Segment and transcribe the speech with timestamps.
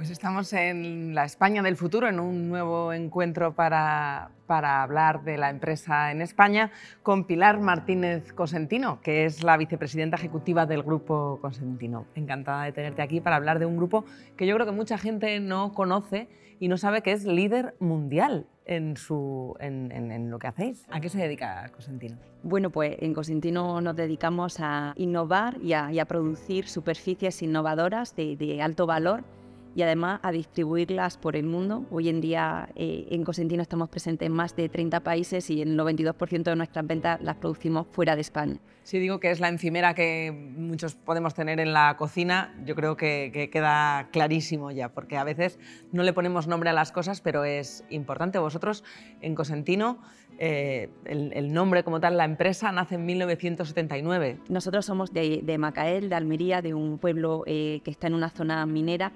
[0.00, 5.36] Pues estamos en la España del futuro, en un nuevo encuentro para, para, hablar de
[5.36, 6.70] la empresa en España
[7.02, 12.06] con Pilar Martínez Cosentino, que es la vicepresidenta ejecutiva del Grupo Cosentino.
[12.14, 14.06] Encantada de tenerte aquí para hablar de un grupo
[14.38, 18.46] que yo creo que mucha gente no conoce y no sabe que es líder mundial
[18.64, 20.86] en, su, en, en, lo que hacéis.
[20.88, 22.16] ¿A qué se dedica Cosentino?
[22.42, 28.16] Bueno, pues en Cosentino nos dedicamos a innovar y a, y a producir superficies innovadoras
[28.16, 29.24] de, de alto valor
[29.74, 31.84] y además a distribuirlas por el mundo.
[31.90, 35.78] Hoy en día eh, en Cosentino estamos presentes en más de 30 países y el
[35.78, 38.56] 92% de nuestras ventas las producimos fuera de España.
[38.82, 42.96] Si digo que es la encimera que muchos podemos tener en la cocina, yo creo
[42.96, 45.58] que, queda clarísimo ya, porque a veces
[45.92, 48.38] no le ponemos nombre a las cosas, pero es importante.
[48.38, 48.82] Vosotros
[49.20, 49.98] en Cosentino
[50.38, 54.38] eh, el, nombre como tal, la empresa, nace en 1979.
[54.48, 58.64] Nosotros somos de, Macael, de Almería, de un pueblo eh, que está en una zona
[58.66, 59.12] minera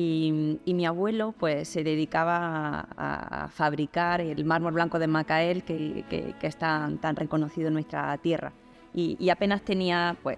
[0.00, 6.46] y, mi abuelo pues, se dedicaba a, fabricar el mármol blanco de Macael, que, que,
[6.46, 8.52] es tan, reconocido en nuestra tierra.
[8.94, 10.36] Y, apenas tenía pues,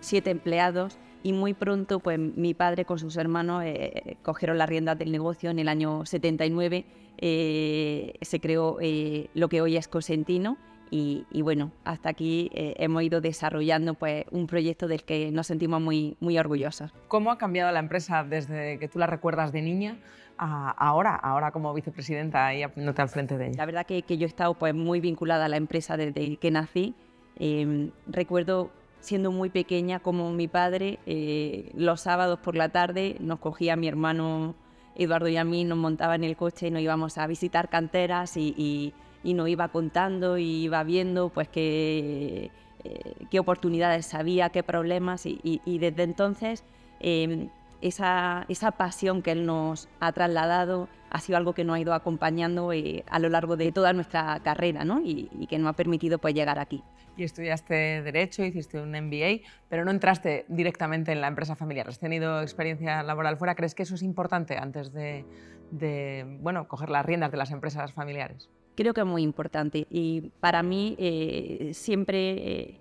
[0.00, 4.98] siete empleados y muy pronto pues, mi padre con sus hermanos eh, cogieron las riendas
[4.98, 5.48] del negocio.
[5.48, 6.84] En el año 79
[7.16, 10.58] eh, se creó eh, lo que hoy es Cosentino
[10.90, 15.80] y, bueno, hasta aquí eh, hemos ido desarrollando pues, un proyecto del que nos sentimos
[15.80, 16.92] muy, muy orgullosos.
[17.08, 19.98] ¿Cómo ha cambiado la empresa desde que tú la recuerdas de niña
[20.38, 23.56] a ahora, ahora como vicepresidenta y poniéndote al frente de ella?
[23.58, 26.50] La verdad que, que yo he estado pues, muy vinculada a la empresa desde que
[26.50, 26.94] nací.
[27.38, 33.40] Em, recuerdo siendo muy pequeña como mi padre eh, los sábados por la tarde nos
[33.40, 34.54] cogía a mi hermano
[34.96, 38.36] Eduardo y a mí, nos montaba en el coche y nos íbamos a visitar canteras
[38.38, 38.94] y y
[39.24, 42.50] nos iba contando y iba viendo pues qué,
[42.84, 46.64] eh, qué oportunidades había, qué problemas y, desde entonces
[47.00, 47.48] em,
[47.80, 51.94] esa, esa, pasión que él nos ha trasladado ha sido algo que nos ha ido
[51.94, 55.00] acompañando eh, a lo largo de toda nuestra carrera ¿no?
[55.02, 56.82] y, que nos ha permitido pues, llegar aquí.
[57.16, 61.88] Y estudiaste Derecho, hiciste un MBA, pero no entraste directamente en la empresa familiar.
[61.88, 63.54] ¿Has tenido experiencia laboral fuera?
[63.54, 65.24] ¿Crees que eso es importante antes de,
[65.70, 68.50] de bueno, coger las riendas de las empresas familiares?
[68.76, 69.86] Creo que es muy importante.
[69.90, 72.80] Y para mí eh, siempre eh,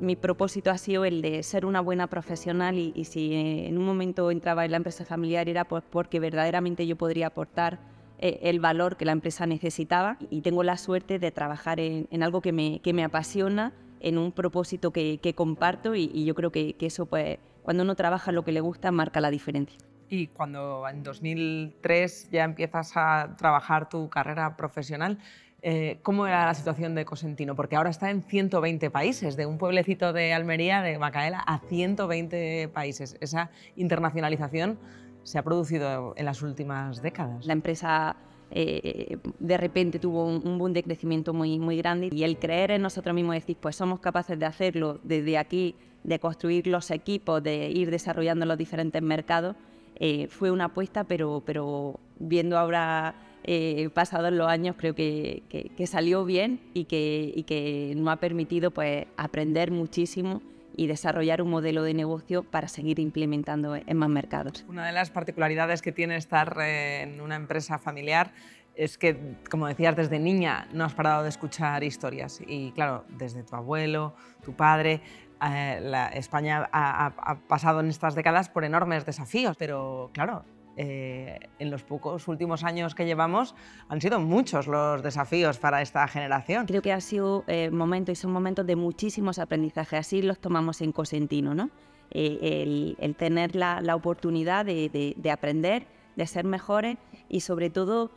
[0.00, 4.30] mi propósito ha sido el de ser una buena profesional y, si en un momento
[4.30, 7.78] entraba en la empresa familiar era pues porque verdaderamente yo podría aportar
[8.18, 12.40] eh, el valor que la empresa necesitaba y tengo la suerte de trabajar en, algo
[12.40, 16.74] que me, que me, apasiona, en un propósito que, comparto y, y, yo creo que,
[16.74, 19.78] que eso pues cuando uno trabaja lo que le gusta marca la diferencia
[20.12, 25.18] y cuando en 2003 ya empiezas a trabajar tu carrera profesional,
[25.62, 27.56] eh, ¿cómo era la situación de Cosentino?
[27.56, 32.68] Porque ahora está en 120 países, de un pueblecito de Almería, de Macaela, a 120
[32.74, 33.16] países.
[33.22, 34.78] Esa internacionalización
[35.22, 37.46] se ha producido en las últimas décadas.
[37.46, 38.14] La empresa
[38.50, 42.82] eh, de repente tuvo un, boom de crecimiento muy, muy grande y el creer en
[42.82, 45.74] nosotros mismos, decir, pues somos capaces de hacerlo desde aquí,
[46.04, 49.56] de construir los equipos, de ir desarrollando los diferentes mercados,
[50.04, 53.14] eh, fue una apuesta, pero, pero viendo ahora
[53.44, 58.16] eh, pasados los años creo que, que, salió bien y que, y que nos ha
[58.16, 60.42] permitido pues, aprender muchísimo
[60.76, 64.64] y desarrollar un modelo de negocio para seguir implementando en más mercados.
[64.68, 68.32] Una de las particularidades que tiene estar en una empresa familiar
[68.74, 73.44] es que, como decías, desde niña no has parado de escuchar historias y claro, desde
[73.44, 75.00] tu abuelo, tu padre,
[75.42, 80.44] eh, España ha, pasado en estas décadas por enormes desafíos, pero claro,
[80.76, 83.54] eh, en los pocos últimos años que llevamos
[83.88, 86.66] han sido muchos los desafíos para esta generación.
[86.66, 90.80] Creo que ha sido eh, momento y son momentos de muchísimos aprendizajes, así los tomamos
[90.80, 91.70] en Cosentino, ¿no?
[92.10, 96.98] El, tener la, oportunidad de, aprender, de ser mejores
[97.30, 98.10] y sobre todo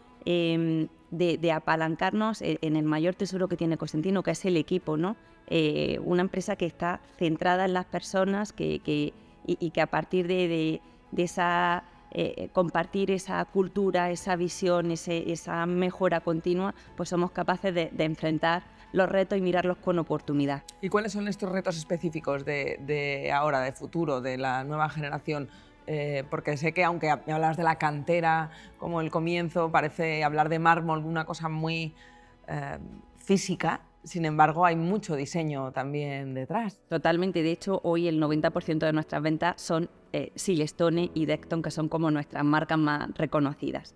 [1.12, 5.16] de, apalancarnos en el mayor tesoro que tiene Cosentino, que es el equipo, ¿no?
[5.48, 8.82] Eh, una empresa que está centrada en las personas que,
[9.46, 10.82] y, que a partir de,
[11.16, 18.64] esa eh, compartir esa cultura, esa visión, esa mejora continua, pues somos capaces de, enfrentar
[18.92, 20.64] los retos y mirarlos con oportunidad.
[20.82, 25.50] ¿Y cuáles son estos retos específicos de, ahora, de futuro, de la nueva generación?
[25.88, 30.60] Eh, porque sé que aunque hablas de la cantera como el comienzo, parece hablar de
[30.60, 31.94] mármol, una cosa muy
[32.48, 32.80] eh,
[33.18, 36.80] física, sin embargo hay mucho diseño también detrás.
[36.90, 40.32] Totalmente, de hecho hoy el 90% de nuestras ventas son eh,
[41.14, 43.96] y Decton, que son como nuestras marcas más reconocidas.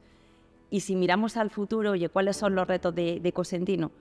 [0.69, 3.91] Y si miramos al futuro, oye, ¿cuáles son los retos de, Cosentino?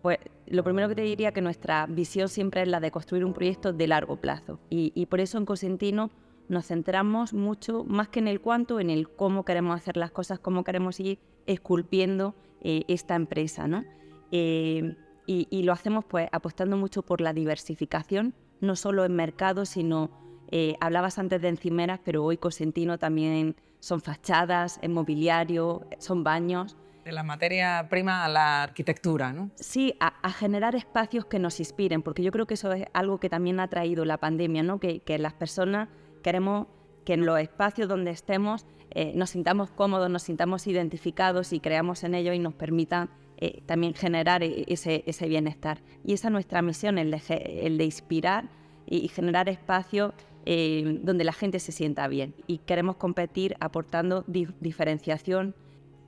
[0.00, 3.34] Pues lo primero que te diría que nuestra visión siempre es la de construir un
[3.34, 4.58] proyecto de largo plazo.
[4.70, 6.10] Y por eso en Cosentino
[6.48, 10.38] nos centramos mucho, más que en el cuánto, en el cómo queremos hacer las cosas,
[10.38, 13.66] cómo queremos ir esculpiendo eh, esta empresa.
[13.66, 13.84] ¿no?
[14.30, 14.96] Eh,
[15.26, 20.10] y, lo hacemos pues apostando mucho por la diversificación, no solo en mercado, sino,
[20.50, 26.76] eh, hablabas antes de encimeras, pero hoy Cosentino también son fachadas, es mobiliario, son baños.
[27.04, 29.50] De la materia prima a la arquitectura, ¿no?
[29.56, 33.30] Sí, a, generar espacios que nos inspiren, porque yo creo que eso es algo que
[33.30, 34.78] también ha traído la pandemia, ¿no?
[34.78, 35.88] que, que las personas
[36.24, 36.68] Queremos
[37.04, 42.02] que en los espacios donde estemos eh, nos sintamos cómodos, nos sintamos identificados y creamos
[42.02, 45.82] en ellos y nos permitan eh, también generar e, ese, bienestar.
[46.02, 48.48] Y esa es nuestra misión, el de, inspirar
[48.86, 50.14] y, generar espacios
[50.46, 52.34] eh, donde la gente se sienta bien.
[52.46, 55.54] Y queremos competir aportando diferenciación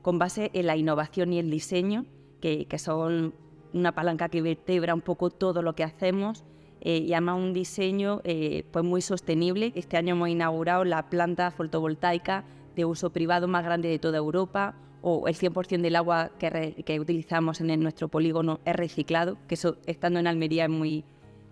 [0.01, 2.07] con base en la innovación y el diseño,
[2.41, 3.35] que, que son
[3.75, 6.43] una palanca que vertebra un poco todo lo que hacemos
[6.81, 9.73] eh, y además un diseño eh, pues muy sostenible.
[9.75, 12.45] Este año hemos inaugurado la planta fotovoltaica
[12.75, 17.61] de uso privado más grande de toda Europa, o el 100% del agua que, utilizamos
[17.61, 21.05] en nuestro polígono es reciclado, que eso estando en Almería es muy,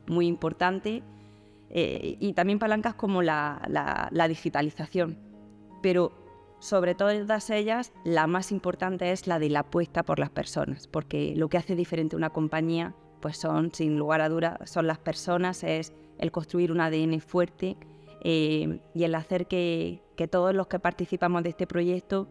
[0.07, 1.03] muy importante.
[1.71, 3.61] Eh, y también palancas como la,
[4.11, 5.19] la digitalización.
[5.83, 6.13] Pero
[6.59, 11.35] sobre todas ellas, la más importante es la de la apuesta por las personas, porque
[11.37, 12.95] lo que hace diferente una compañía
[13.25, 17.79] pues son, sin lugar a dudas, son las personas, es el construir un ADN fuerte
[18.21, 22.29] eh, y el hacer que, todos los que participamos de este proyecto,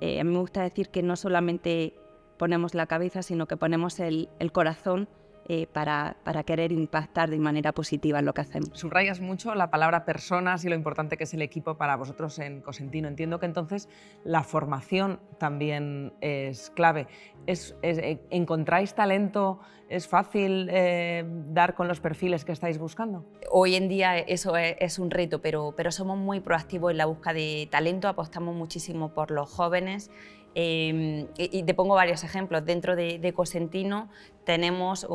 [0.00, 1.96] eh, a mí me gusta decir que no solamente
[2.36, 5.08] ponemos la cabeza, sino que ponemos el corazón
[5.50, 6.14] eh, para,
[6.44, 8.78] querer impactar de manera positiva en lo que hacemos.
[8.78, 12.60] Subrayas mucho la palabra personas y lo importante que es el equipo para vosotros en
[12.60, 13.08] Cosentino.
[13.08, 13.88] Entiendo que entonces
[14.24, 17.06] la formación también es clave.
[17.46, 19.60] Es, eh, ¿Encontráis talento?
[19.88, 23.24] ¿Es fácil eh, dar con los perfiles que estáis buscando?
[23.50, 27.32] Hoy en día eso es, un reto, pero, pero somos muy proactivos en la búsqueda
[27.32, 30.10] de talento, apostamos muchísimo por los jóvenes
[30.60, 32.64] Em, y, te pongo varios ejemplos.
[32.64, 34.10] Dentro de, Cosentino
[34.42, 35.06] tenemos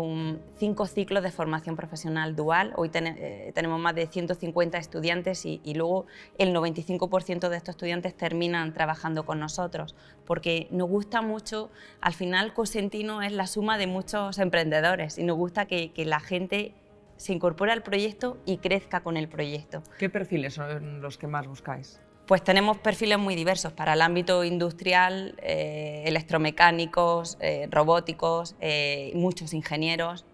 [0.58, 2.72] cinco ciclos de formación profesional dual.
[2.78, 6.06] Hoy eh, tenemos más de 150 estudiantes y, luego
[6.38, 11.70] el 95% de estos estudiantes terminan trabajando con nosotros, porque nos gusta mucho,
[12.00, 16.22] al final Cosentino es la suma de muchos emprendedores y nos gusta que, que la
[16.22, 16.74] gente
[17.18, 19.84] se incorpore al proyecto y crezca con el proyecto.
[20.00, 22.00] ¿Qué perfiles son los que más buscáis?
[22.26, 29.54] Pues tenemos perfiles muy diversos para el ámbito industrial, eh, electromecánicos, eh, robóticos, eh, muchos
[29.54, 30.26] ingenieros.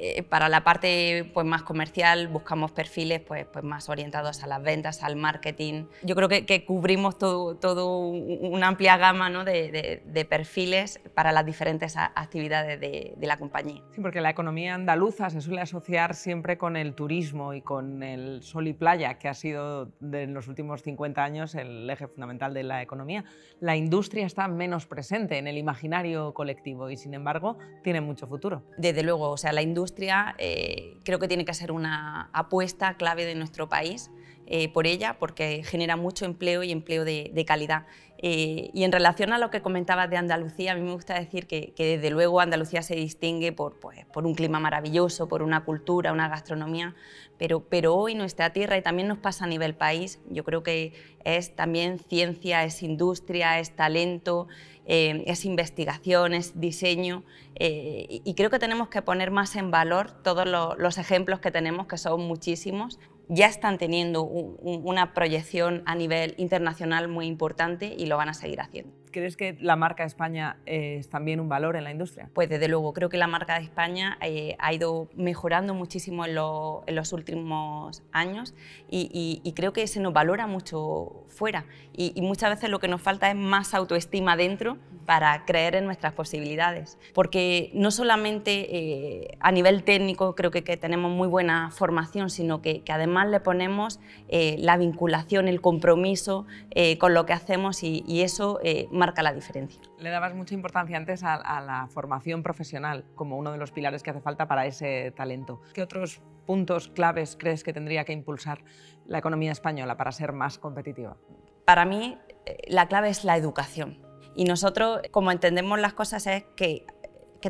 [0.00, 4.62] Eh, para la parte pues, más comercial buscamos perfiles pues, pues, más orientados a las
[4.62, 5.86] ventas, al marketing.
[6.04, 9.44] Yo creo que, cubrimos todo, todo, una amplia gama ¿no?
[9.44, 13.82] de, de, perfiles para las diferentes actividades de, de, la compañía.
[13.90, 18.42] Sí, porque la economía andaluza se suele asociar siempre con el turismo y con el
[18.42, 22.62] sol y playa, que ha sido en los últimos 50 años el eje fundamental de
[22.62, 23.24] la economía.
[23.60, 28.62] La industria está menos presente en el imaginario colectivo y sin embargo tiene mucho futuro.
[28.76, 32.96] Desde luego, o sea, la industria industria eh, creo que tiene que ser una apuesta
[32.98, 34.10] clave de nuestro país
[34.46, 37.86] eh, por ella, porque genera mucho empleo y empleo de, calidad.
[38.18, 41.46] Eh, y en relación a lo que comentabas de Andalucía, a mí me gusta decir
[41.46, 46.12] que, desde luego Andalucía se distingue por, pues, por, un clima maravilloso, por una cultura,
[46.12, 46.94] una gastronomía,
[47.38, 50.92] pero, pero hoy nuestra tierra, y también nos pasa a nivel país, yo creo que
[51.24, 54.48] es también ciencia, es industria, es talento,
[54.88, 57.22] eh, es investigación, es diseño,
[57.60, 61.98] y creo que tenemos que poner más en valor todos los ejemplos que tenemos, que
[61.98, 68.30] son muchísimos, ya están teniendo una proyección a nivel internacional muy importante y lo van
[68.30, 68.97] a seguir haciendo.
[69.10, 72.30] ¿Crees que la marca España es también un valor en la industria?
[72.34, 76.34] Pues desde luego, creo que la marca de España eh, ha ido mejorando muchísimo en,
[76.34, 78.54] los últimos años
[78.90, 83.30] y, creo que se nos valora mucho fuera y, muchas veces lo que nos falta
[83.30, 86.98] es más autoestima dentro para creer en nuestras posibilidades.
[87.14, 92.82] Porque no solamente eh, a nivel técnico creo que, tenemos muy buena formación, sino que,
[92.90, 98.60] además le ponemos eh, la vinculación, el compromiso eh, con lo que hacemos y, eso
[98.90, 99.80] marca la diferencia.
[99.98, 104.02] Le dabas mucha importancia antes a, a la formación profesional como uno de los pilares
[104.02, 105.62] que hace falta para ese talento.
[105.72, 108.58] ¿Qué otros puntos claves crees que tendría que impulsar
[109.06, 111.16] la economía española para ser más competitiva?
[111.64, 112.18] Para mí
[112.66, 114.07] la clave es la educación
[114.38, 116.86] y nosotros, como entendemos las cosas, es que,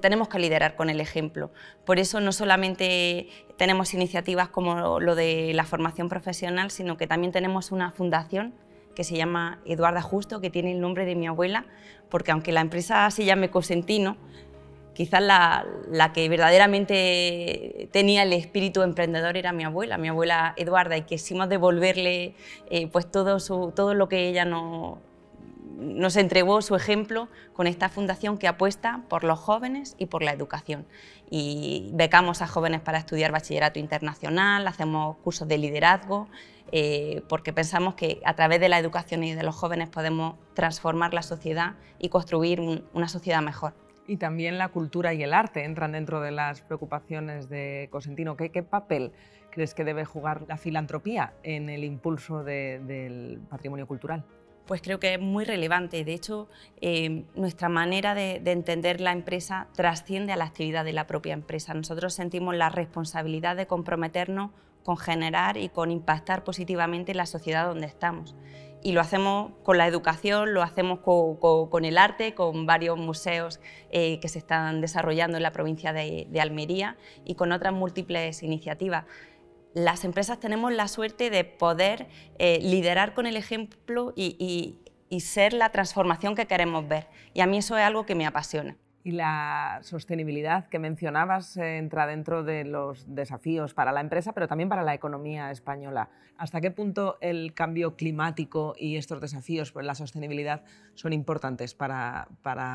[0.00, 1.50] tenemos que liderar con el ejemplo.
[1.84, 3.28] Por eso no solamente
[3.58, 8.54] tenemos iniciativas como lo de la formación profesional, sino que también tenemos una fundación
[8.94, 11.66] que se llama Eduarda Justo, que tiene el nombre de mi abuela,
[12.08, 14.16] porque aunque la empresa se llame Cosentino,
[14.94, 15.66] quizás la,
[16.14, 22.34] que verdaderamente tenía el espíritu emprendedor era mi abuela, mi abuela Eduarda, y quisimos devolverle
[22.70, 25.02] eh, pues todo, su, todo lo que ella no,
[25.78, 30.32] nos entregó su ejemplo con esta fundación que apuesta por los jóvenes y por la
[30.32, 30.86] educación.
[31.30, 36.26] Y becamos a jóvenes para estudiar bachillerato internacional, hacemos cursos de liderazgo,
[36.72, 41.14] eh, porque pensamos que a través de la educación y de los jóvenes podemos transformar
[41.14, 42.60] la sociedad y construir
[42.92, 43.74] una sociedad mejor.
[44.08, 48.36] Y también la cultura y el arte entran dentro de las preocupaciones de Cosentino.
[48.36, 49.12] ¿Qué, qué papel
[49.50, 54.24] crees que debe jugar la filantropía en el impulso del patrimonio cultural?
[54.68, 56.04] Pues creo que es muy relevante.
[56.04, 56.46] De hecho,
[56.82, 61.72] eh, nuestra manera de, entender la empresa trasciende a la actividad de la propia empresa.
[61.72, 64.50] Nosotros sentimos la responsabilidad de comprometernos
[64.84, 68.36] con generar y con impactar positivamente la sociedad donde estamos.
[68.82, 73.60] Y lo hacemos con la educación, lo hacemos con, el arte, con varios museos
[73.90, 79.04] eh, que se están desarrollando en la provincia de Almería y con otras múltiples iniciativas
[79.74, 82.08] las empresas tenemos la suerte de poder
[82.38, 84.76] eh, liderar con el ejemplo y,
[85.20, 87.08] ser la transformación que queremos ver.
[87.34, 88.76] Y a mí eso es algo que me apasiona.
[89.04, 94.48] Y la sostenibilidad que mencionabas eh, entra dentro de los desafíos para la empresa, pero
[94.48, 96.10] también para la economía española.
[96.36, 100.62] ¿Hasta qué punto el cambio climático y estos desafíos, pues la sostenibilidad,
[100.94, 102.28] son importantes para,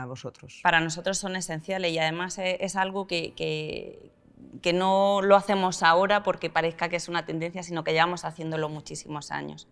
[0.07, 0.59] vosotros?
[0.63, 4.12] Para nosotros son esenciales y además es, algo que, que
[4.73, 9.31] no lo hacemos ahora porque parezca que es una tendencia, sino que llevamos haciéndolo muchísimos
[9.31, 9.67] años.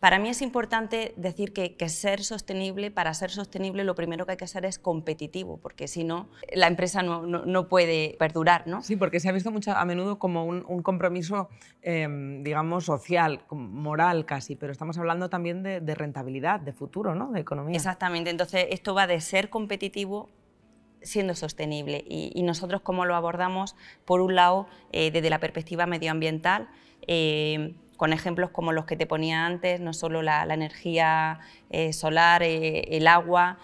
[0.00, 4.36] Para mí es importante decir que, ser sostenible, para ser sostenible lo primero que hay
[4.36, 8.66] que ser es competitivo, porque si no, la empresa no, puede perdurar.
[8.66, 8.82] ¿no?
[8.82, 11.48] Sí, porque se ha visto mucho, a menudo como un, compromiso,
[11.80, 17.32] em, digamos, social, moral casi, pero estamos hablando también de, de, rentabilidad, de futuro, ¿no?
[17.32, 17.74] de economía.
[17.74, 20.28] Exactamente, entonces esto va de ser competitivo
[21.06, 22.04] siendo sostenible.
[22.08, 26.68] Y, nosotros cómo lo abordamos, por un lado, eh, desde la perspectiva medioambiental,
[27.06, 32.42] eh, con ejemplos como los que te ponía antes, no solo la, energía eh, solar,
[32.42, 33.58] el agua,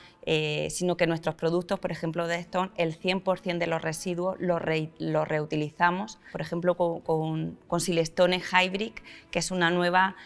[0.70, 4.62] sino que nuestros productos, por ejemplo, de Stone, el 100% de los residuos los,
[5.28, 8.92] reutilizamos, por ejemplo, con, Silestone Hybrid,
[9.30, 10.16] que es una nueva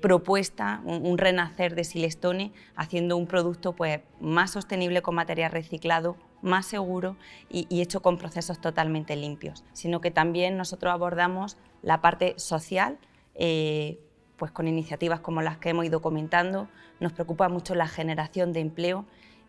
[0.00, 6.66] propuesta, un, renacer de Silestone, haciendo un producto pues, más sostenible con material reciclado, más
[6.66, 7.16] seguro
[7.48, 12.98] y, hecho con procesos totalmente limpios, sino que también nosotros abordamos la parte social,
[13.34, 13.98] eh,
[14.36, 16.68] pues con iniciativas como las que hemos ido comentando,
[17.00, 19.04] nos preocupa mucho la generación de empleo,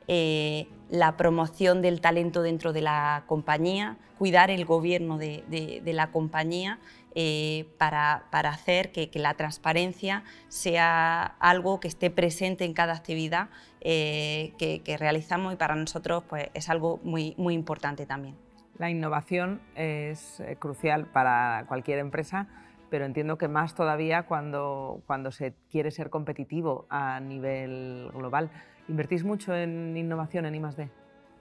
[0.08, 6.80] eh, la promoción del talento dentro de la compañía, cuidar el gobierno de la compañía
[7.16, 13.50] eh, para, hacer que, la transparencia sea algo que esté presente en cada actividad
[13.82, 18.36] eh, que, realizamos y para nosotros pues, es algo muy, muy importante también.
[18.78, 22.48] La innovación es eh, crucial para cualquier empresa,
[22.92, 28.52] pero entiendo que más todavía cuando, cuando se quiere ser competitivo a nivel global.
[28.88, 30.90] ¿Invertís mucho en innovación en I+.D.?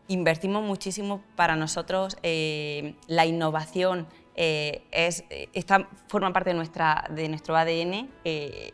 [0.09, 4.07] Invertimos muchísimo para nosotros la innovación
[4.40, 5.49] eh, es, eh,
[6.07, 8.09] forma parte de, nuestra, de nuestro ADN.
[8.25, 8.71] Eh,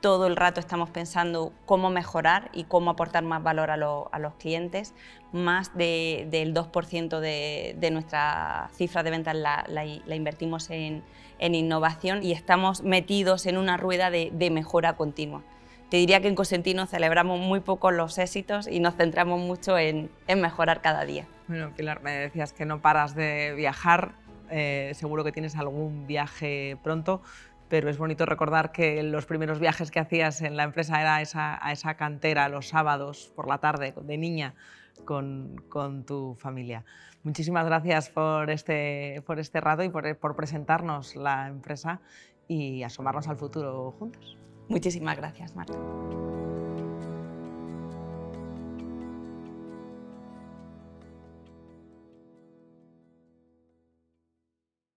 [0.00, 4.92] todo el rato estamos pensando cómo mejorar y cómo aportar más valor a, los clientes.
[5.30, 9.84] Más del 2% de, nuestra cifra de ventas la,
[10.16, 11.04] invertimos en,
[11.38, 15.42] innovación y estamos metidos en una rueda de, mejora continua.
[15.90, 20.10] Te diría que en Cosentino celebramos muy poco los éxitos y nos centramos mucho en,
[20.26, 21.28] en mejorar cada día.
[21.46, 24.14] Bueno, Pilar, me decías que no paras de viajar.
[24.56, 27.22] Eh, seguro que tienes algún viaje pronto,
[27.68, 31.58] pero es bonito recordar que los primeros viajes que hacías en la empresa era esa,
[31.60, 34.54] a esa cantera los sábados por la tarde, de niña,
[35.04, 35.56] con,
[36.06, 36.84] tu familia.
[37.24, 42.00] Muchísimas gracias por este, por este rato y por, por presentarnos la empresa
[42.46, 44.38] y asomarnos al futuro juntos.
[44.68, 45.76] Muchísimas gracias, Marta.